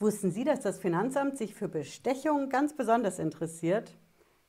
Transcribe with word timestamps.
Wussten 0.00 0.30
Sie, 0.30 0.44
dass 0.44 0.60
das 0.60 0.78
Finanzamt 0.78 1.36
sich 1.36 1.56
für 1.56 1.66
Bestechung 1.66 2.50
ganz 2.50 2.72
besonders 2.72 3.18
interessiert? 3.18 3.98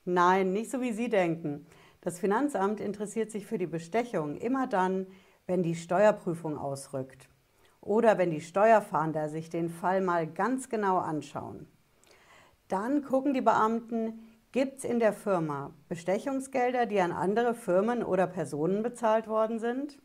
Nein, 0.05 0.53
nicht 0.53 0.69
so 0.69 0.79
wie 0.79 0.91
Sie 0.91 1.09
denken. 1.09 1.65
Das 2.01 2.19
Finanzamt 2.19 2.79
interessiert 2.79 3.31
sich 3.31 3.47
für 3.47 3.57
die 3.57 3.65
Bestechung 3.65 4.37
immer 4.37 4.67
dann, 4.67 5.07
wenn 5.47 5.63
die 5.63 5.73
Steuerprüfung 5.73 6.55
ausrückt 6.55 7.29
oder 7.81 8.19
wenn 8.19 8.29
die 8.29 8.41
Steuerfahnder 8.41 9.27
sich 9.27 9.49
den 9.49 9.71
Fall 9.71 10.01
mal 10.01 10.27
ganz 10.27 10.69
genau 10.69 10.99
anschauen. 10.99 11.65
Dann 12.67 13.01
gucken 13.01 13.33
die 13.33 13.41
Beamten, 13.41 14.19
gibt 14.51 14.77
es 14.77 14.83
in 14.83 14.99
der 14.99 15.13
Firma 15.13 15.73
Bestechungsgelder, 15.87 16.85
die 16.85 17.01
an 17.01 17.11
andere 17.11 17.55
Firmen 17.55 18.03
oder 18.03 18.27
Personen 18.27 18.83
bezahlt 18.83 19.27
worden 19.27 19.57
sind? 19.57 19.97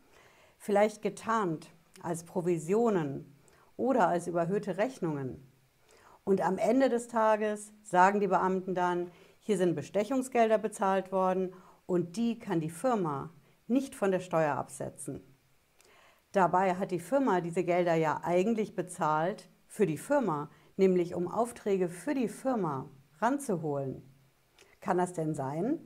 Vielleicht 0.57 1.03
getarnt 1.03 1.69
als 2.01 2.23
Provisionen 2.23 3.34
oder 3.77 4.07
als 4.07 4.27
überhöhte 4.27 4.77
Rechnungen. 4.77 5.51
Und 6.23 6.41
am 6.41 6.57
Ende 6.57 6.89
des 6.89 7.07
Tages 7.07 7.71
sagen 7.83 8.19
die 8.19 8.27
Beamten 8.27 8.73
dann, 8.73 9.11
hier 9.39 9.57
sind 9.57 9.75
Bestechungsgelder 9.75 10.57
bezahlt 10.57 11.11
worden 11.11 11.53
und 11.85 12.17
die 12.17 12.39
kann 12.39 12.59
die 12.59 12.69
Firma 12.69 13.29
nicht 13.67 13.95
von 13.95 14.11
der 14.11 14.19
Steuer 14.19 14.55
absetzen. 14.55 15.21
Dabei 16.31 16.75
hat 16.75 16.91
die 16.91 16.99
Firma 16.99 17.41
diese 17.41 17.63
Gelder 17.63 17.95
ja 17.95 18.21
eigentlich 18.23 18.75
bezahlt 18.75 19.49
für 19.67 19.85
die 19.85 19.97
Firma, 19.97 20.49
nämlich 20.77 21.15
um 21.15 21.27
Aufträge 21.27 21.89
für 21.89 22.13
die 22.13 22.27
Firma 22.27 22.89
ranzuholen. 23.19 24.01
Kann 24.81 24.97
das 24.97 25.13
denn 25.13 25.33
sein? 25.33 25.79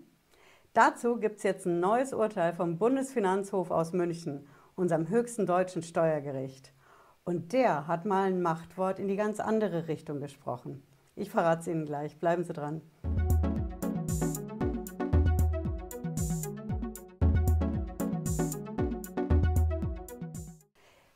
Dazu 0.73 1.17
gibt 1.17 1.37
es 1.37 1.43
jetzt 1.43 1.65
ein 1.65 1.79
neues 1.79 2.13
Urteil 2.13 2.53
vom 2.53 2.77
Bundesfinanzhof 2.77 3.71
aus 3.71 3.91
München, 3.91 4.47
unserem 4.75 5.09
höchsten 5.09 5.45
deutschen 5.45 5.83
Steuergericht. 5.83 6.73
Und 7.23 7.53
der 7.53 7.87
hat 7.87 8.05
mal 8.05 8.27
ein 8.27 8.41
Machtwort 8.41 8.99
in 8.99 9.07
die 9.07 9.15
ganz 9.15 9.39
andere 9.39 9.87
Richtung 9.87 10.19
gesprochen. 10.19 10.83
Ich 11.15 11.29
verrate 11.29 11.61
es 11.61 11.67
Ihnen 11.67 11.85
gleich. 11.85 12.17
Bleiben 12.17 12.43
Sie 12.43 12.53
dran. 12.53 12.81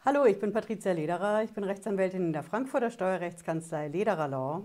Hallo, 0.06 0.26
ich 0.26 0.38
bin 0.38 0.52
Patricia 0.52 0.92
Lederer. 0.92 1.44
Ich 1.44 1.54
bin 1.54 1.64
Rechtsanwältin 1.64 2.28
in 2.28 2.34
der 2.34 2.44
Frankfurter 2.44 2.92
Steuerrechtskanzlei 2.92 3.88
Lederer 3.88 4.28
Law. 4.28 4.64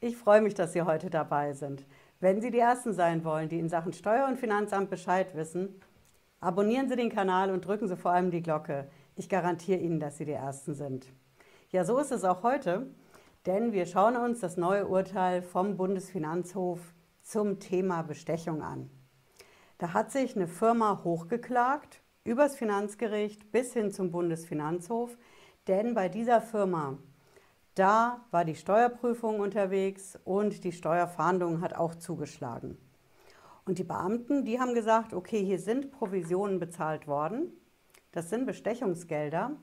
Ich 0.00 0.16
freue 0.16 0.40
mich, 0.40 0.54
dass 0.54 0.72
Sie 0.72 0.82
heute 0.82 1.10
dabei 1.10 1.52
sind. 1.52 1.84
Wenn 2.20 2.40
Sie 2.40 2.52
die 2.52 2.60
Ersten 2.60 2.92
sein 2.92 3.24
wollen, 3.24 3.48
die 3.48 3.58
in 3.58 3.68
Sachen 3.68 3.92
Steuer- 3.92 4.28
und 4.28 4.38
Finanzamt 4.38 4.90
Bescheid 4.90 5.34
wissen, 5.34 5.80
abonnieren 6.40 6.88
Sie 6.88 6.94
den 6.94 7.10
Kanal 7.10 7.50
und 7.50 7.66
drücken 7.66 7.88
Sie 7.88 7.96
vor 7.96 8.12
allem 8.12 8.30
die 8.30 8.42
Glocke. 8.42 8.88
Ich 9.18 9.28
garantiere 9.28 9.80
Ihnen, 9.80 9.98
dass 9.98 10.18
Sie 10.18 10.24
die 10.24 10.30
Ersten 10.30 10.76
sind. 10.76 11.12
Ja, 11.70 11.84
so 11.84 11.98
ist 11.98 12.12
es 12.12 12.22
auch 12.22 12.44
heute, 12.44 12.86
denn 13.46 13.72
wir 13.72 13.84
schauen 13.84 14.16
uns 14.16 14.38
das 14.38 14.56
neue 14.56 14.86
Urteil 14.86 15.42
vom 15.42 15.76
Bundesfinanzhof 15.76 16.78
zum 17.22 17.58
Thema 17.58 18.02
Bestechung 18.02 18.62
an. 18.62 18.88
Da 19.78 19.92
hat 19.92 20.12
sich 20.12 20.36
eine 20.36 20.46
Firma 20.46 21.02
hochgeklagt 21.02 22.00
übers 22.22 22.54
Finanzgericht 22.54 23.50
bis 23.50 23.72
hin 23.72 23.90
zum 23.90 24.12
Bundesfinanzhof, 24.12 25.18
denn 25.66 25.94
bei 25.94 26.08
dieser 26.08 26.40
Firma, 26.40 26.96
da 27.74 28.24
war 28.30 28.44
die 28.44 28.54
Steuerprüfung 28.54 29.40
unterwegs 29.40 30.16
und 30.24 30.62
die 30.62 30.72
Steuerfahndung 30.72 31.60
hat 31.60 31.74
auch 31.74 31.96
zugeschlagen. 31.96 32.78
Und 33.64 33.80
die 33.80 33.84
Beamten, 33.84 34.44
die 34.44 34.60
haben 34.60 34.74
gesagt, 34.74 35.12
okay, 35.12 35.44
hier 35.44 35.58
sind 35.58 35.90
Provisionen 35.90 36.60
bezahlt 36.60 37.08
worden 37.08 37.52
das 38.12 38.30
sind 38.30 38.46
Bestechungsgelder. 38.46 39.56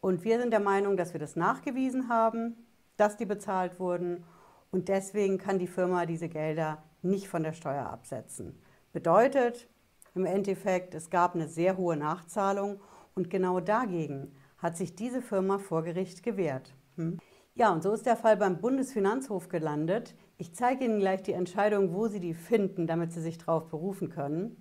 Und 0.00 0.24
wir 0.24 0.40
sind 0.40 0.50
der 0.50 0.60
Meinung, 0.60 0.96
dass 0.96 1.12
wir 1.12 1.20
das 1.20 1.36
nachgewiesen 1.36 2.08
haben, 2.08 2.56
dass 2.96 3.16
die 3.16 3.26
bezahlt 3.26 3.80
wurden. 3.80 4.24
Und 4.70 4.88
deswegen 4.88 5.38
kann 5.38 5.58
die 5.58 5.66
Firma 5.66 6.06
diese 6.06 6.28
Gelder 6.28 6.82
nicht 7.02 7.28
von 7.28 7.42
der 7.42 7.52
Steuer 7.52 7.86
absetzen. 7.86 8.60
Bedeutet 8.92 9.68
im 10.14 10.24
Endeffekt, 10.24 10.94
es 10.94 11.10
gab 11.10 11.34
eine 11.34 11.48
sehr 11.48 11.76
hohe 11.76 11.96
Nachzahlung 11.96 12.80
und 13.14 13.30
genau 13.30 13.60
dagegen 13.60 14.32
hat 14.58 14.76
sich 14.76 14.94
diese 14.94 15.22
Firma 15.22 15.58
vor 15.58 15.84
Gericht 15.84 16.22
gewehrt. 16.22 16.74
Hm? 16.96 17.18
Ja, 17.54 17.72
und 17.72 17.82
so 17.82 17.92
ist 17.92 18.06
der 18.06 18.16
Fall 18.16 18.36
beim 18.36 18.60
Bundesfinanzhof 18.60 19.48
gelandet. 19.48 20.14
Ich 20.36 20.54
zeige 20.54 20.84
Ihnen 20.84 21.00
gleich 21.00 21.22
die 21.22 21.32
Entscheidung, 21.32 21.92
wo 21.92 22.06
Sie 22.08 22.20
die 22.20 22.34
finden, 22.34 22.86
damit 22.86 23.12
Sie 23.12 23.20
sich 23.20 23.38
darauf 23.38 23.68
berufen 23.68 24.10
können. 24.10 24.56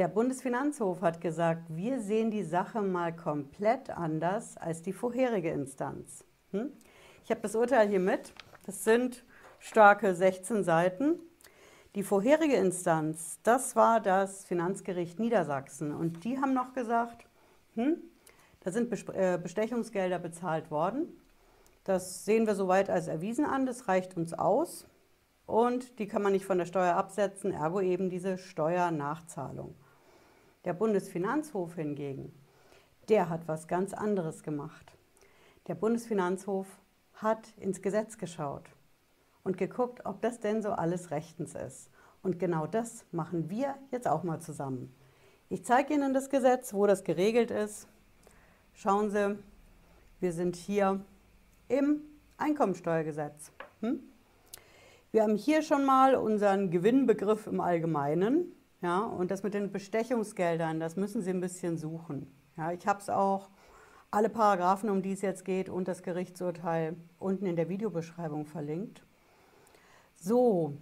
Der 0.00 0.08
Bundesfinanzhof 0.08 1.02
hat 1.02 1.20
gesagt, 1.20 1.64
wir 1.68 2.00
sehen 2.00 2.30
die 2.30 2.42
Sache 2.42 2.80
mal 2.80 3.14
komplett 3.14 3.90
anders 3.90 4.56
als 4.56 4.80
die 4.80 4.94
vorherige 4.94 5.50
Instanz. 5.50 6.24
Hm? 6.52 6.72
Ich 7.22 7.30
habe 7.30 7.42
das 7.42 7.54
Urteil 7.54 7.86
hier 7.86 8.00
mit. 8.00 8.32
Das 8.64 8.82
sind 8.82 9.26
starke 9.58 10.14
16 10.14 10.64
Seiten. 10.64 11.18
Die 11.96 12.02
vorherige 12.02 12.56
Instanz, 12.56 13.40
das 13.42 13.76
war 13.76 14.00
das 14.00 14.46
Finanzgericht 14.46 15.20
Niedersachsen. 15.20 15.92
Und 15.94 16.24
die 16.24 16.38
haben 16.38 16.54
noch 16.54 16.72
gesagt, 16.72 17.26
hm, 17.74 17.98
da 18.60 18.70
sind 18.70 18.90
äh, 19.10 19.36
Bestechungsgelder 19.36 20.18
bezahlt 20.18 20.70
worden. 20.70 21.08
Das 21.84 22.24
sehen 22.24 22.46
wir 22.46 22.54
soweit 22.54 22.88
als 22.88 23.06
erwiesen 23.06 23.44
an, 23.44 23.66
das 23.66 23.86
reicht 23.86 24.16
uns 24.16 24.32
aus. 24.32 24.86
Und 25.44 25.98
die 25.98 26.06
kann 26.06 26.22
man 26.22 26.32
nicht 26.32 26.46
von 26.46 26.56
der 26.56 26.64
Steuer 26.64 26.94
absetzen, 26.94 27.52
ergo 27.52 27.82
eben 27.82 28.08
diese 28.08 28.38
Steuernachzahlung. 28.38 29.74
Der 30.66 30.74
Bundesfinanzhof 30.74 31.74
hingegen, 31.76 32.32
der 33.08 33.30
hat 33.30 33.48
was 33.48 33.66
ganz 33.66 33.94
anderes 33.94 34.42
gemacht. 34.42 34.92
Der 35.68 35.74
Bundesfinanzhof 35.74 36.66
hat 37.14 37.48
ins 37.56 37.80
Gesetz 37.80 38.18
geschaut 38.18 38.68
und 39.42 39.56
geguckt, 39.56 40.04
ob 40.04 40.20
das 40.20 40.38
denn 40.38 40.60
so 40.60 40.72
alles 40.72 41.10
rechtens 41.10 41.54
ist. 41.54 41.90
Und 42.22 42.38
genau 42.38 42.66
das 42.66 43.06
machen 43.10 43.48
wir 43.48 43.74
jetzt 43.90 44.06
auch 44.06 44.22
mal 44.22 44.40
zusammen. 44.40 44.94
Ich 45.48 45.64
zeige 45.64 45.94
Ihnen 45.94 46.12
das 46.12 46.28
Gesetz, 46.28 46.74
wo 46.74 46.86
das 46.86 47.04
geregelt 47.04 47.50
ist. 47.50 47.88
Schauen 48.74 49.10
Sie, 49.10 49.38
wir 50.20 50.32
sind 50.32 50.56
hier 50.56 51.00
im 51.68 52.02
Einkommensteuergesetz. 52.36 53.50
Hm? 53.80 54.00
Wir 55.10 55.22
haben 55.22 55.36
hier 55.36 55.62
schon 55.62 55.86
mal 55.86 56.14
unseren 56.14 56.70
Gewinnbegriff 56.70 57.46
im 57.46 57.60
Allgemeinen. 57.60 58.52
Ja, 58.82 59.00
und 59.00 59.30
das 59.30 59.42
mit 59.42 59.52
den 59.52 59.70
Bestechungsgeldern, 59.70 60.80
das 60.80 60.96
müssen 60.96 61.20
Sie 61.20 61.30
ein 61.30 61.40
bisschen 61.40 61.76
suchen. 61.76 62.32
Ja, 62.56 62.72
ich 62.72 62.86
habe 62.86 63.00
es 63.00 63.10
auch, 63.10 63.50
alle 64.10 64.28
Paragraphen, 64.28 64.90
um 64.90 65.02
die 65.02 65.12
es 65.12 65.20
jetzt 65.20 65.44
geht, 65.44 65.68
und 65.68 65.86
das 65.86 66.02
Gerichtsurteil 66.02 66.96
unten 67.18 67.46
in 67.46 67.56
der 67.56 67.68
Videobeschreibung 67.68 68.46
verlinkt. 68.46 69.04
So, 70.16 70.74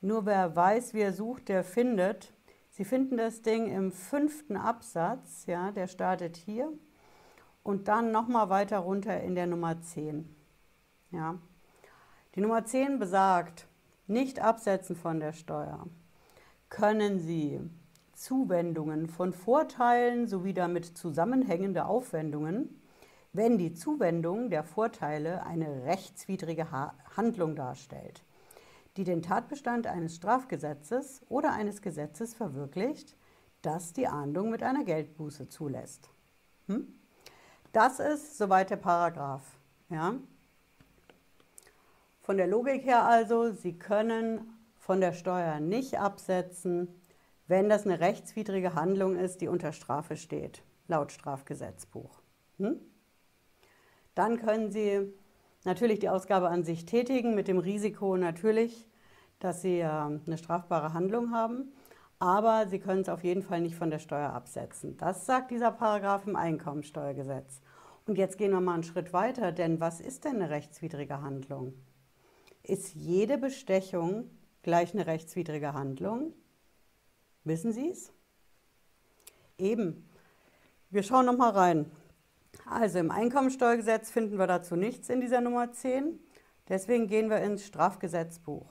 nur 0.00 0.26
wer 0.26 0.54
weiß, 0.54 0.94
wie 0.94 1.00
er 1.00 1.12
sucht, 1.12 1.48
der 1.48 1.64
findet. 1.64 2.32
Sie 2.70 2.84
finden 2.84 3.16
das 3.16 3.42
Ding 3.42 3.66
im 3.66 3.90
fünften 3.90 4.56
Absatz, 4.56 5.46
ja, 5.46 5.72
der 5.72 5.86
startet 5.86 6.36
hier 6.36 6.72
und 7.62 7.88
dann 7.88 8.12
nochmal 8.12 8.50
weiter 8.50 8.78
runter 8.78 9.20
in 9.20 9.34
der 9.34 9.46
Nummer 9.46 9.80
10. 9.80 10.28
Ja. 11.10 11.38
Die 12.34 12.40
Nummer 12.40 12.64
10 12.64 12.98
besagt, 12.98 13.66
nicht 14.06 14.40
absetzen 14.40 14.94
von 14.94 15.20
der 15.20 15.32
Steuer 15.32 15.86
können 16.74 17.20
Sie 17.20 17.60
Zuwendungen 18.14 19.06
von 19.06 19.32
Vorteilen 19.32 20.26
sowie 20.26 20.52
damit 20.52 20.84
zusammenhängende 20.98 21.86
Aufwendungen, 21.86 22.82
wenn 23.32 23.58
die 23.58 23.74
Zuwendung 23.74 24.50
der 24.50 24.64
Vorteile 24.64 25.46
eine 25.46 25.84
rechtswidrige 25.84 26.72
Handlung 27.16 27.54
darstellt, 27.54 28.24
die 28.96 29.04
den 29.04 29.22
Tatbestand 29.22 29.86
eines 29.86 30.16
Strafgesetzes 30.16 31.22
oder 31.28 31.52
eines 31.52 31.80
Gesetzes 31.80 32.34
verwirklicht, 32.34 33.16
das 33.62 33.92
die 33.92 34.08
Ahndung 34.08 34.50
mit 34.50 34.64
einer 34.64 34.82
Geldbuße 34.82 35.48
zulässt. 35.48 36.10
Hm? 36.66 36.88
Das 37.72 38.00
ist 38.00 38.36
soweit 38.36 38.70
der 38.70 38.76
Paragraph. 38.76 39.46
Ja? 39.90 40.14
Von 42.20 42.36
der 42.36 42.48
Logik 42.48 42.84
her 42.84 43.04
also, 43.04 43.52
Sie 43.52 43.78
können 43.78 44.53
von 44.84 45.00
der 45.00 45.14
Steuer 45.14 45.60
nicht 45.60 45.98
absetzen, 45.98 46.88
wenn 47.46 47.70
das 47.70 47.86
eine 47.86 48.00
rechtswidrige 48.00 48.74
Handlung 48.74 49.16
ist, 49.16 49.40
die 49.40 49.48
unter 49.48 49.72
Strafe 49.72 50.14
steht, 50.18 50.62
laut 50.88 51.10
Strafgesetzbuch. 51.10 52.20
Hm? 52.58 52.78
Dann 54.14 54.36
können 54.36 54.70
Sie 54.70 55.10
natürlich 55.64 56.00
die 56.00 56.10
Ausgabe 56.10 56.50
an 56.50 56.64
sich 56.64 56.84
tätigen, 56.84 57.34
mit 57.34 57.48
dem 57.48 57.58
Risiko 57.58 58.18
natürlich, 58.18 58.86
dass 59.38 59.62
Sie 59.62 59.78
äh, 59.78 59.86
eine 59.86 60.36
strafbare 60.36 60.92
Handlung 60.92 61.30
haben, 61.30 61.72
aber 62.18 62.66
Sie 62.68 62.78
können 62.78 63.00
es 63.00 63.08
auf 63.08 63.24
jeden 63.24 63.42
Fall 63.42 63.62
nicht 63.62 63.76
von 63.76 63.88
der 63.88 63.98
Steuer 63.98 64.34
absetzen. 64.34 64.98
Das 64.98 65.24
sagt 65.24 65.50
dieser 65.50 65.72
Paragraph 65.72 66.26
im 66.26 66.36
Einkommensteuergesetz. 66.36 67.62
Und 68.06 68.18
jetzt 68.18 68.36
gehen 68.36 68.50
wir 68.50 68.60
mal 68.60 68.74
einen 68.74 68.82
Schritt 68.82 69.14
weiter, 69.14 69.50
denn 69.50 69.80
was 69.80 70.02
ist 70.02 70.26
denn 70.26 70.36
eine 70.36 70.50
rechtswidrige 70.50 71.22
Handlung? 71.22 71.72
Ist 72.62 72.94
jede 72.94 73.38
Bestechung 73.38 74.28
gleich 74.64 74.92
eine 74.92 75.06
rechtswidrige 75.06 75.72
Handlung? 75.74 76.32
Wissen 77.44 77.72
Sie 77.72 77.90
es? 77.90 78.12
Eben. 79.58 80.08
Wir 80.90 81.02
schauen 81.02 81.26
noch 81.26 81.36
mal 81.36 81.50
rein. 81.50 81.90
Also 82.66 82.98
im 82.98 83.10
Einkommensteuergesetz 83.10 84.10
finden 84.10 84.38
wir 84.38 84.46
dazu 84.46 84.74
nichts 84.74 85.08
in 85.08 85.20
dieser 85.20 85.40
Nummer 85.40 85.70
10. 85.72 86.18
Deswegen 86.68 87.06
gehen 87.06 87.30
wir 87.30 87.38
ins 87.38 87.66
Strafgesetzbuch. 87.66 88.66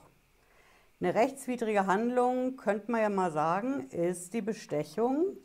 Eine 1.00 1.16
rechtswidrige 1.16 1.86
Handlung, 1.86 2.57
könnte 2.57 2.92
man 2.92 3.01
ja 3.01 3.10
mal 3.10 3.31
sagen, 3.31 3.88
ist 3.90 4.34
die 4.34 4.42
Bestechung. 4.42 5.38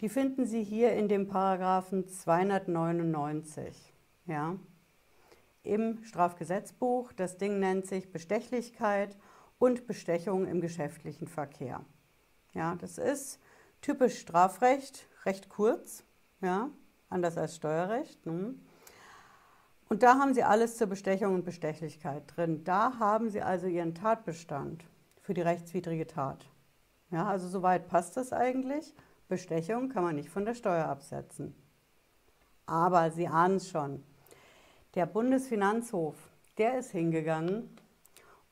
Die 0.00 0.08
finden 0.08 0.44
Sie 0.44 0.62
hier 0.62 0.92
in 0.92 1.08
dem 1.08 1.28
Paragraphen 1.28 2.08
299 2.08 3.94
ja, 4.26 4.56
im 5.62 6.02
Strafgesetzbuch. 6.04 7.12
Das 7.12 7.38
Ding 7.38 7.58
nennt 7.60 7.86
sich 7.86 8.10
Bestechlichkeit 8.10 9.16
und 9.62 9.86
Bestechung 9.86 10.48
im 10.48 10.60
geschäftlichen 10.60 11.28
Verkehr. 11.28 11.84
Ja, 12.52 12.74
das 12.74 12.98
ist 12.98 13.38
typisch 13.80 14.18
Strafrecht, 14.18 15.06
recht 15.24 15.48
kurz, 15.48 16.02
ja, 16.40 16.70
anders 17.08 17.38
als 17.38 17.54
Steuerrecht. 17.54 18.26
Ne? 18.26 18.56
Und 19.88 20.02
da 20.02 20.18
haben 20.18 20.34
Sie 20.34 20.42
alles 20.42 20.78
zur 20.78 20.88
Bestechung 20.88 21.36
und 21.36 21.44
Bestechlichkeit 21.44 22.24
drin. 22.34 22.64
Da 22.64 22.98
haben 22.98 23.30
Sie 23.30 23.40
also 23.40 23.68
Ihren 23.68 23.94
Tatbestand 23.94 24.84
für 25.20 25.32
die 25.32 25.42
rechtswidrige 25.42 26.08
Tat. 26.08 26.44
Ja, 27.12 27.28
also 27.28 27.46
soweit 27.46 27.86
passt 27.86 28.16
das 28.16 28.32
eigentlich. 28.32 28.92
Bestechung 29.28 29.90
kann 29.90 30.02
man 30.02 30.16
nicht 30.16 30.30
von 30.30 30.44
der 30.44 30.54
Steuer 30.54 30.86
absetzen. 30.86 31.54
Aber 32.66 33.12
Sie 33.12 33.28
ahnen 33.28 33.58
es 33.58 33.70
schon. 33.70 34.02
Der 34.96 35.06
Bundesfinanzhof, 35.06 36.16
der 36.58 36.80
ist 36.80 36.90
hingegangen 36.90 37.78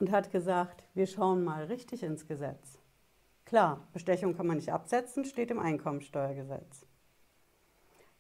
und 0.00 0.11
hat 0.11 0.32
gesagt, 0.32 0.85
wir 0.94 1.06
schauen 1.06 1.44
mal 1.44 1.64
richtig 1.64 2.02
ins 2.02 2.26
Gesetz. 2.26 2.79
Klar, 3.44 3.87
Bestechung 3.93 4.35
kann 4.35 4.47
man 4.47 4.56
nicht 4.56 4.73
absetzen, 4.73 5.25
steht 5.25 5.50
im 5.50 5.58
Einkommensteuergesetz. 5.58 6.87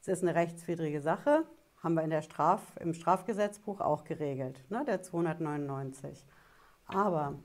Es 0.00 0.08
ist 0.08 0.22
eine 0.22 0.34
rechtswidrige 0.34 1.00
Sache, 1.00 1.44
haben 1.82 1.94
wir 1.94 2.02
in 2.02 2.10
der 2.10 2.22
Straf, 2.22 2.76
im 2.80 2.94
Strafgesetzbuch 2.94 3.80
auch 3.80 4.04
geregelt, 4.04 4.64
ne, 4.70 4.84
der 4.84 5.02
299. 5.02 6.26
Aber 6.86 7.38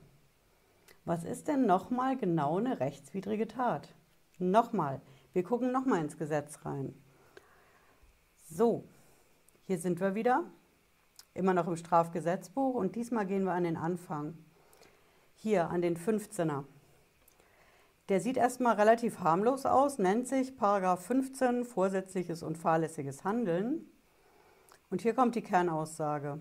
was 1.04 1.24
ist 1.24 1.48
denn 1.48 1.66
nochmal 1.66 2.16
genau 2.16 2.58
eine 2.58 2.80
rechtswidrige 2.80 3.48
Tat? 3.48 3.94
Nochmal, 4.38 5.00
wir 5.32 5.44
gucken 5.44 5.72
nochmal 5.72 6.02
ins 6.02 6.18
Gesetz 6.18 6.64
rein. 6.64 6.94
So, 8.44 8.84
hier 9.64 9.78
sind 9.78 10.00
wir 10.00 10.14
wieder, 10.14 10.44
immer 11.36 11.54
noch 11.54 11.68
im 11.68 11.76
Strafgesetzbuch 11.76 12.74
und 12.74 12.96
diesmal 12.96 13.26
gehen 13.26 13.44
wir 13.44 13.52
an 13.52 13.64
den 13.64 13.76
Anfang. 13.76 14.36
Hier 15.34 15.70
an 15.70 15.82
den 15.82 15.96
15er. 15.96 16.64
Der 18.08 18.20
sieht 18.20 18.36
erstmal 18.36 18.76
relativ 18.76 19.20
harmlos 19.20 19.66
aus, 19.66 19.98
nennt 19.98 20.28
sich 20.28 20.56
Paragraph 20.56 21.04
15 21.06 21.64
vorsätzliches 21.64 22.42
und 22.42 22.56
fahrlässiges 22.56 23.24
Handeln. 23.24 23.90
Und 24.90 25.02
hier 25.02 25.14
kommt 25.14 25.34
die 25.34 25.42
Kernaussage. 25.42 26.40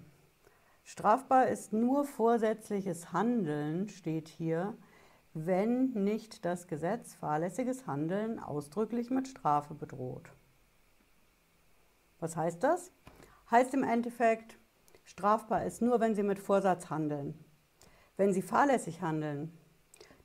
Strafbar 0.83 1.47
ist 1.47 1.73
nur 1.73 2.05
vorsätzliches 2.05 3.11
Handeln, 3.11 3.89
steht 3.89 4.27
hier, 4.27 4.77
wenn 5.33 5.91
nicht 5.93 6.45
das 6.45 6.67
Gesetz 6.67 7.15
fahrlässiges 7.15 7.87
Handeln 7.87 8.39
ausdrücklich 8.39 9.09
mit 9.09 9.27
Strafe 9.27 9.73
bedroht. 9.73 10.29
Was 12.19 12.37
heißt 12.37 12.63
das? 12.63 12.91
Heißt 13.49 13.73
im 13.73 13.83
Endeffekt, 13.83 14.57
strafbar 15.05 15.63
ist 15.63 15.81
nur, 15.81 16.01
wenn 16.01 16.15
Sie 16.15 16.23
mit 16.23 16.39
Vorsatz 16.39 16.89
handeln. 16.89 17.39
Wenn 18.17 18.33
Sie 18.33 18.41
fahrlässig 18.41 19.01
handeln, 19.01 19.57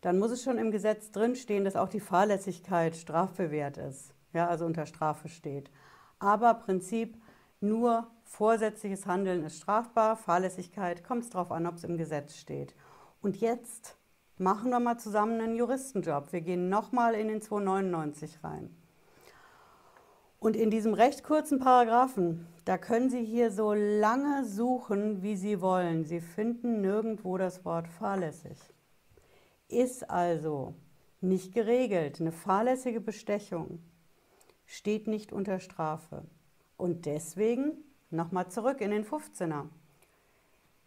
dann 0.01 0.19
muss 0.19 0.33
es 0.33 0.43
schon 0.43 0.59
im 0.59 0.71
Gesetz 0.71 1.13
drinstehen, 1.13 1.65
dass 1.65 1.77
auch 1.77 1.89
die 1.89 2.01
Fahrlässigkeit 2.01 2.97
strafbewehrt 2.97 3.77
ist, 3.77 4.15
ja, 4.33 4.49
also 4.49 4.65
unter 4.65 4.87
Strafe 4.87 5.29
steht. 5.29 5.71
Aber 6.19 6.55
Prinzip 6.55 7.17
nur 7.61 8.11
vorsätzliches 8.25 9.07
Handeln 9.07 9.45
ist 9.45 9.59
strafbar, 9.59 10.17
Fahrlässigkeit 10.17 11.05
kommt 11.05 11.25
es 11.25 11.31
darauf 11.31 11.53
an, 11.53 11.67
ob 11.67 11.77
es 11.77 11.85
im 11.85 11.99
Gesetz 11.99 12.37
steht. 12.37 12.75
Und 13.21 13.37
jetzt 13.37 13.97
machen 14.39 14.71
wir 14.71 14.81
mal 14.81 14.99
zusammen 14.99 15.41
einen 15.41 15.57
Juristenjob. 15.57 16.33
Wir 16.33 16.41
gehen 16.41 16.71
nochmal 16.71 17.15
in 17.15 17.29
den 17.29 17.43
299 17.43 18.43
rein. 18.43 18.75
Und 20.41 20.57
in 20.57 20.71
diesem 20.71 20.95
recht 20.95 21.23
kurzen 21.23 21.61
Paragraphen, 21.61 22.47
da 22.65 22.77
können 22.77 23.11
Sie 23.11 23.25
hier 23.25 23.53
so 23.53 23.73
lange 23.73 24.45
suchen, 24.45 25.23
wie 25.23 25.37
Sie 25.37 25.61
wollen. 25.61 26.05
Sie 26.05 26.21
finden 26.21 26.81
nirgendwo 26.81 27.39
das 27.39 27.65
Wort 27.65 27.87
fahrlässig 27.87 28.59
ist 29.71 30.11
also 30.11 30.75
nicht 31.21 31.55
geregelt. 31.55 32.21
Eine 32.21 32.33
fahrlässige 32.33 33.01
Bestechung 33.01 33.83
steht 34.67 35.07
nicht 35.07 35.33
unter 35.33 35.61
Strafe. 35.61 36.25
Und 36.77 37.07
deswegen 37.07 37.73
nochmal 38.11 38.51
zurück 38.51 38.81
in 38.81 38.91
den 38.91 39.05
15er. 39.05 39.67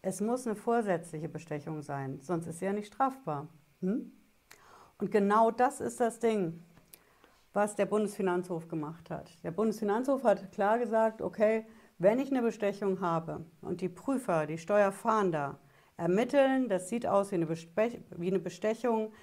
Es 0.01 0.21
muss 0.21 0.45
eine 0.45 0.55
vorsätzliche 0.55 1.29
Bestechung 1.29 1.81
sein, 1.81 2.19
sonst 2.21 2.47
ist 2.47 2.59
sie 2.59 2.65
ja 2.65 2.73
nicht 2.73 2.87
strafbar. 2.87 3.47
Hm? 3.79 4.11
Und 4.97 5.11
genau 5.11 5.49
das 5.49 5.79
ist 5.79 5.99
das 5.99 6.19
Ding, 6.19 6.61
was 7.53 7.75
der 7.75 7.85
Bundesfinanzhof 7.85 8.67
gemacht 8.67 9.09
hat. 9.09 9.31
Der 9.43 9.51
Bundesfinanzhof 9.51 10.23
hat 10.23 10.51
klar 10.51 10.79
gesagt, 10.79 11.21
okay, 11.21 11.65
wenn 11.99 12.19
ich 12.19 12.31
eine 12.31 12.41
Bestechung 12.41 12.99
habe 12.99 13.45
und 13.61 13.81
die 13.81 13.89
Prüfer, 13.89 14.47
die 14.47 14.57
Steuerfahnder, 14.57 15.59
ermitteln. 15.97 16.69
Das 16.69 16.89
sieht 16.89 17.05
aus 17.05 17.31
wie 17.31 17.35
eine, 17.35 17.49
wie 17.49 18.27
eine 18.27 18.39
Bestechung. 18.39 19.13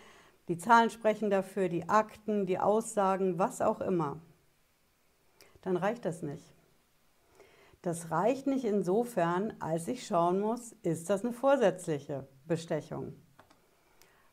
Die 0.49 0.59
Zahlen 0.59 0.91
sprechen 0.91 1.31
dafür, 1.31 1.69
die 1.69 1.88
Akten, 1.88 2.47
die 2.47 2.59
Aussagen, 2.59 3.38
was 3.38 3.61
auch 3.61 3.81
immer. 3.81 4.21
Dann 5.62 5.77
reicht 5.77 6.05
das 6.05 6.23
nicht. 6.23 6.55
Das 7.82 8.11
reicht 8.11 8.47
nicht 8.47 8.65
insofern, 8.65 9.55
als 9.61 9.88
ich 9.88 10.06
schauen 10.06 10.41
muss, 10.41 10.73
ist 10.82 11.09
das 11.09 11.25
eine 11.25 11.32
vorsätzliche 11.32 12.27
Bestechung. 12.47 13.15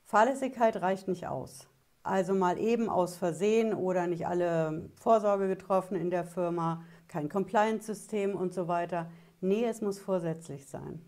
Fahrlässigkeit 0.03 0.81
reicht 0.81 1.07
nicht 1.07 1.27
aus. 1.27 1.67
Also 2.07 2.33
mal 2.33 2.57
eben 2.57 2.87
aus 2.89 3.17
Versehen 3.17 3.73
oder 3.73 4.07
nicht 4.07 4.27
alle 4.27 4.89
Vorsorge 4.95 5.49
getroffen 5.49 5.95
in 5.95 6.09
der 6.09 6.23
Firma, 6.23 6.83
kein 7.09 7.27
Compliance-System 7.27 8.33
und 8.33 8.53
so 8.53 8.69
weiter. 8.69 9.11
Nee, 9.41 9.65
es 9.65 9.81
muss 9.81 9.99
vorsätzlich 9.99 10.67
sein. 10.67 11.01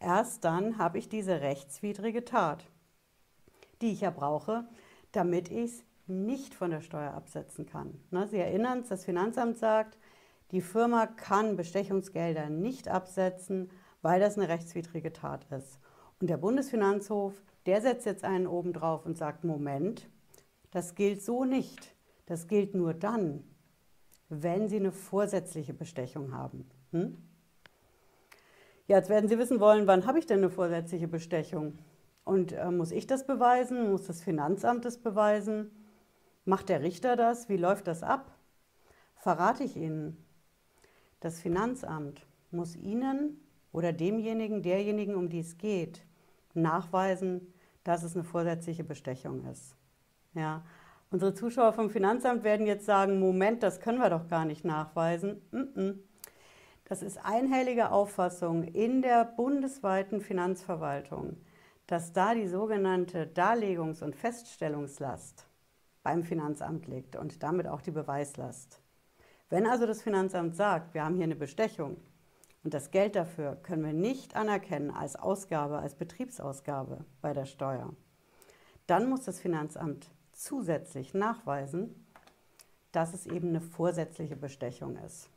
Erst 0.00 0.44
dann 0.44 0.78
habe 0.78 0.96
ich 0.98 1.10
diese 1.10 1.42
rechtswidrige 1.42 2.24
Tat, 2.24 2.64
die 3.82 3.92
ich 3.92 4.00
ja 4.00 4.10
brauche, 4.10 4.64
damit 5.12 5.50
ich 5.50 5.72
es 5.72 5.84
nicht 6.06 6.54
von 6.54 6.70
der 6.70 6.80
Steuer 6.80 7.12
absetzen 7.12 7.66
kann. 7.66 8.00
Ne, 8.10 8.26
Sie 8.26 8.38
erinnern 8.38 8.80
es, 8.80 8.88
das 8.88 9.04
Finanzamt 9.04 9.58
sagt, 9.58 9.98
die 10.52 10.62
Firma 10.62 11.06
kann 11.06 11.56
Bestechungsgelder 11.56 12.48
nicht 12.48 12.88
absetzen, 12.88 13.70
weil 14.00 14.20
das 14.20 14.38
eine 14.38 14.48
rechtswidrige 14.48 15.12
Tat 15.12 15.46
ist. 15.50 15.80
Und 16.18 16.30
der 16.30 16.36
Bundesfinanzhof, 16.38 17.34
der 17.66 17.82
setzt 17.82 18.06
jetzt 18.06 18.24
einen 18.24 18.46
oben 18.46 18.72
drauf 18.72 19.04
und 19.04 19.18
sagt, 19.18 19.44
Moment, 19.44 20.08
das 20.74 20.96
gilt 20.96 21.22
so 21.22 21.44
nicht. 21.44 21.94
Das 22.26 22.48
gilt 22.48 22.74
nur 22.74 22.94
dann, 22.94 23.44
wenn 24.28 24.68
Sie 24.68 24.76
eine 24.76 24.90
vorsätzliche 24.90 25.72
Bestechung 25.72 26.34
haben. 26.34 26.68
Hm? 26.90 27.16
Ja, 28.88 28.96
jetzt 28.96 29.08
werden 29.08 29.28
Sie 29.28 29.38
wissen 29.38 29.60
wollen, 29.60 29.86
wann 29.86 30.04
habe 30.04 30.18
ich 30.18 30.26
denn 30.26 30.38
eine 30.38 30.50
vorsätzliche 30.50 31.06
Bestechung? 31.06 31.78
Und 32.24 32.52
äh, 32.52 32.70
muss 32.72 32.90
ich 32.90 33.06
das 33.06 33.24
beweisen? 33.24 33.92
Muss 33.92 34.06
das 34.06 34.20
Finanzamt 34.20 34.84
das 34.84 34.98
beweisen? 34.98 35.70
Macht 36.44 36.68
der 36.68 36.82
Richter 36.82 37.14
das? 37.14 37.48
Wie 37.48 37.56
läuft 37.56 37.86
das 37.86 38.02
ab? 38.02 38.36
Verrate 39.14 39.62
ich 39.62 39.76
Ihnen. 39.76 40.16
Das 41.20 41.40
Finanzamt 41.40 42.26
muss 42.50 42.74
Ihnen 42.74 43.40
oder 43.70 43.92
demjenigen, 43.92 44.62
derjenigen, 44.62 45.14
um 45.14 45.28
die 45.28 45.40
es 45.40 45.56
geht, 45.56 46.04
nachweisen, 46.52 47.54
dass 47.84 48.02
es 48.02 48.16
eine 48.16 48.24
vorsätzliche 48.24 48.82
Bestechung 48.82 49.44
ist. 49.46 49.76
Ja. 50.34 50.62
Unsere 51.10 51.34
Zuschauer 51.34 51.72
vom 51.72 51.90
Finanzamt 51.90 52.42
werden 52.42 52.66
jetzt 52.66 52.86
sagen, 52.86 53.20
Moment, 53.20 53.62
das 53.62 53.80
können 53.80 53.98
wir 53.98 54.10
doch 54.10 54.28
gar 54.28 54.44
nicht 54.44 54.64
nachweisen. 54.64 55.40
Das 56.86 57.02
ist 57.02 57.24
einhellige 57.24 57.92
Auffassung 57.92 58.64
in 58.64 59.00
der 59.00 59.24
bundesweiten 59.24 60.20
Finanzverwaltung, 60.20 61.36
dass 61.86 62.12
da 62.12 62.34
die 62.34 62.48
sogenannte 62.48 63.26
Darlegungs- 63.26 64.02
und 64.02 64.16
Feststellungslast 64.16 65.46
beim 66.02 66.24
Finanzamt 66.24 66.86
liegt 66.86 67.16
und 67.16 67.42
damit 67.42 67.68
auch 67.68 67.80
die 67.80 67.92
Beweislast. 67.92 68.80
Wenn 69.50 69.66
also 69.66 69.86
das 69.86 70.02
Finanzamt 70.02 70.56
sagt, 70.56 70.94
wir 70.94 71.04
haben 71.04 71.14
hier 71.14 71.24
eine 71.24 71.36
Bestechung 71.36 71.96
und 72.64 72.74
das 72.74 72.90
Geld 72.90 73.14
dafür 73.14 73.56
können 73.62 73.84
wir 73.84 73.92
nicht 73.92 74.34
anerkennen 74.34 74.90
als 74.90 75.14
Ausgabe, 75.16 75.78
als 75.78 75.94
Betriebsausgabe 75.94 77.04
bei 77.20 77.32
der 77.32 77.44
Steuer, 77.44 77.94
dann 78.86 79.08
muss 79.08 79.22
das 79.22 79.38
Finanzamt 79.38 80.10
zusätzlich 80.34 81.14
nachweisen, 81.14 82.06
dass 82.92 83.14
es 83.14 83.26
eben 83.26 83.48
eine 83.48 83.60
vorsätzliche 83.60 84.36
Bestechung 84.36 84.96
ist. 84.98 85.28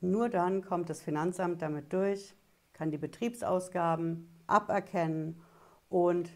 Nur 0.00 0.28
dann 0.28 0.62
kommt 0.62 0.90
das 0.90 1.02
Finanzamt 1.02 1.62
damit 1.62 1.92
durch, 1.92 2.34
kann 2.72 2.90
die 2.90 2.98
Betriebsausgaben 2.98 4.28
aberkennen 4.46 5.40
und 5.88 6.30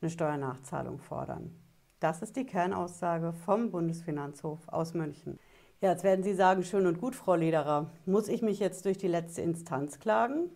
eine 0.00 0.10
Steuernachzahlung 0.10 0.98
fordern. 0.98 1.54
Das 1.98 2.22
ist 2.22 2.36
die 2.36 2.46
Kernaussage 2.46 3.32
vom 3.32 3.70
Bundesfinanzhof 3.70 4.60
aus 4.68 4.94
München. 4.94 5.38
Ja, 5.82 5.90
jetzt 5.90 6.04
werden 6.04 6.22
Sie 6.22 6.34
sagen, 6.34 6.62
schön 6.62 6.86
und 6.86 7.00
gut, 7.00 7.14
Frau 7.14 7.34
Lederer. 7.34 7.90
Muss 8.06 8.28
ich 8.28 8.42
mich 8.42 8.58
jetzt 8.58 8.84
durch 8.84 8.98
die 8.98 9.08
letzte 9.08 9.42
Instanz 9.42 9.98
klagen, 9.98 10.50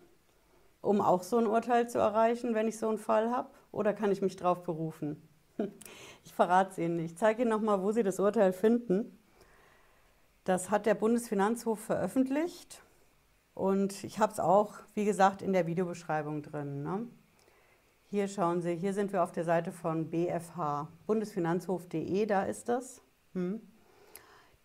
um 0.81 1.01
auch 1.01 1.23
so 1.23 1.37
ein 1.37 1.47
Urteil 1.47 1.89
zu 1.89 1.99
erreichen, 1.99 2.55
wenn 2.55 2.67
ich 2.67 2.79
so 2.79 2.87
einen 2.87 2.97
Fall 2.97 3.31
habe? 3.31 3.49
Oder 3.71 3.93
kann 3.93 4.11
ich 4.11 4.21
mich 4.21 4.35
darauf 4.35 4.63
berufen? 4.63 5.21
Ich 6.23 6.33
verrate 6.33 6.71
es 6.71 6.77
Ihnen. 6.77 6.99
Ich 6.99 7.15
zeige 7.17 7.43
Ihnen 7.43 7.51
nochmal, 7.51 7.81
wo 7.81 7.91
Sie 7.91 8.03
das 8.03 8.19
Urteil 8.19 8.51
finden. 8.51 9.17
Das 10.43 10.69
hat 10.69 10.85
der 10.85 10.95
Bundesfinanzhof 10.95 11.79
veröffentlicht 11.79 12.83
und 13.53 14.03
ich 14.03 14.19
habe 14.19 14.31
es 14.31 14.39
auch, 14.39 14.73
wie 14.93 15.05
gesagt, 15.05 15.41
in 15.41 15.53
der 15.53 15.65
Videobeschreibung 15.65 16.43
drin. 16.43 16.83
Ne? 16.83 17.07
Hier 18.09 18.27
schauen 18.27 18.61
Sie, 18.61 18.75
hier 18.75 18.93
sind 18.93 19.11
wir 19.11 19.23
auf 19.23 19.31
der 19.31 19.43
Seite 19.43 19.71
von 19.71 20.09
BFH, 20.11 20.87
bundesfinanzhof.de, 21.07 22.25
da 22.27 22.43
ist 22.43 22.69
das. 22.69 23.01
Hm. 23.33 23.61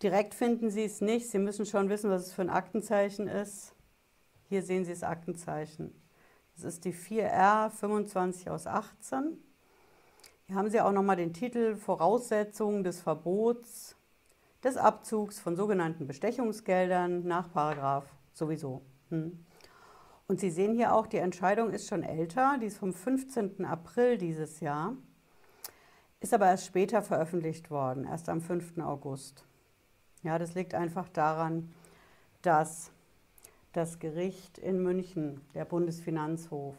Direkt 0.03 0.33
finden 0.33 0.69
Sie 0.69 0.83
es 0.83 1.01
nicht. 1.01 1.29
Sie 1.29 1.39
müssen 1.39 1.65
schon 1.65 1.89
wissen, 1.89 2.09
was 2.09 2.27
es 2.27 2.33
für 2.33 2.41
ein 2.41 2.49
Aktenzeichen 2.49 3.27
ist. 3.27 3.75
Hier 4.49 4.63
sehen 4.63 4.83
Sie 4.83 4.91
das 4.91 5.03
Aktenzeichen. 5.03 5.93
Das 6.55 6.65
ist 6.65 6.85
die 6.85 6.93
4R 6.93 7.69
25 7.69 8.49
aus 8.49 8.67
18. 8.67 9.37
Hier 10.51 10.57
haben 10.57 10.69
Sie 10.69 10.81
auch 10.81 10.91
nochmal 10.91 11.15
den 11.15 11.31
Titel 11.31 11.77
Voraussetzungen 11.77 12.83
des 12.83 12.99
Verbots 12.99 13.95
des 14.61 14.75
Abzugs 14.75 15.39
von 15.39 15.55
sogenannten 15.55 16.07
Bestechungsgeldern 16.07 17.25
nach 17.25 17.53
Paragraph 17.53 18.03
sowieso. 18.33 18.81
Hm. 19.11 19.45
Und 20.27 20.41
Sie 20.41 20.49
sehen 20.49 20.75
hier 20.75 20.93
auch, 20.93 21.07
die 21.07 21.19
Entscheidung 21.19 21.69
ist 21.69 21.87
schon 21.87 22.03
älter, 22.03 22.57
die 22.59 22.65
ist 22.65 22.79
vom 22.79 22.91
15. 22.91 23.63
April 23.63 24.17
dieses 24.17 24.59
Jahr, 24.59 24.97
ist 26.19 26.33
aber 26.33 26.47
erst 26.47 26.65
später 26.65 27.01
veröffentlicht 27.01 27.71
worden, 27.71 28.03
erst 28.03 28.27
am 28.27 28.41
5. 28.41 28.77
August. 28.79 29.45
Ja, 30.21 30.37
das 30.37 30.53
liegt 30.53 30.73
einfach 30.73 31.07
daran, 31.07 31.71
dass 32.41 32.91
das 33.71 33.99
Gericht 33.99 34.57
in 34.57 34.83
München, 34.83 35.39
der 35.53 35.63
Bundesfinanzhof, 35.63 36.75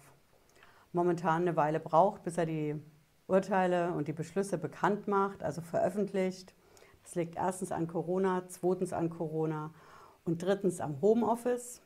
momentan 0.92 1.40
eine 1.40 1.56
Weile 1.56 1.80
braucht, 1.80 2.22
bis 2.22 2.36
er 2.36 2.44
die 2.44 2.78
Urteile 3.26 3.92
und 3.92 4.08
die 4.08 4.12
Beschlüsse 4.12 4.58
bekannt 4.58 5.08
macht, 5.08 5.42
also 5.42 5.60
veröffentlicht. 5.60 6.54
Das 7.02 7.14
liegt 7.14 7.36
erstens 7.36 7.72
an 7.72 7.86
Corona, 7.86 8.44
zweitens 8.48 8.92
an 8.92 9.10
Corona 9.10 9.72
und 10.24 10.42
drittens 10.42 10.80
am 10.80 11.00
Homeoffice. 11.00 11.82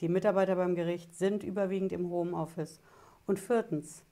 Die 0.00 0.08
Mitarbeiter 0.08 0.56
beim 0.56 0.74
Gericht 0.74 1.14
sind 1.14 1.42
überwiegend 1.42 1.92
im 1.92 2.10
Homeoffice. 2.10 2.80
Und 3.26 3.38
viertens 3.38 4.04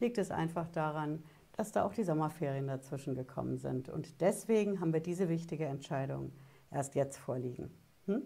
liegt 0.00 0.18
es 0.18 0.30
einfach 0.30 0.68
daran, 0.68 1.22
dass 1.56 1.72
da 1.72 1.84
auch 1.84 1.94
die 1.94 2.04
Sommerferien 2.04 2.66
dazwischen 2.66 3.14
gekommen 3.14 3.58
sind. 3.58 3.88
Und 3.88 4.20
deswegen 4.20 4.80
haben 4.80 4.92
wir 4.92 5.00
diese 5.00 5.28
wichtige 5.28 5.66
Entscheidung 5.66 6.32
erst 6.70 6.94
jetzt 6.94 7.16
vorliegen. 7.16 7.70
Hm? 8.06 8.22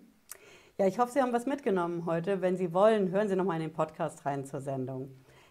Ja, 0.78 0.86
ich 0.86 0.98
hoffe, 0.98 1.12
Sie 1.12 1.20
haben 1.20 1.32
was 1.32 1.46
mitgenommen 1.46 2.06
heute. 2.06 2.40
Wenn 2.40 2.56
Sie 2.56 2.72
wollen, 2.72 3.10
hören 3.10 3.28
Sie 3.28 3.36
noch 3.36 3.44
mal 3.44 3.56
in 3.56 3.62
den 3.62 3.72
Podcast 3.72 4.24
rein 4.24 4.44
zur 4.44 4.60
Sendung. 4.60 5.10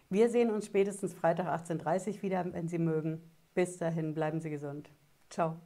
Wir 0.09 0.29
sehen 0.29 0.51
uns 0.51 0.65
spätestens 0.65 1.13
Freitag 1.13 1.47
18.30 1.47 2.07
Uhr 2.17 2.21
wieder, 2.21 2.45
wenn 2.53 2.67
Sie 2.67 2.77
mögen. 2.79 3.21
Bis 3.53 3.77
dahin, 3.77 4.13
bleiben 4.13 4.39
Sie 4.39 4.49
gesund. 4.49 4.89
Ciao. 5.29 5.57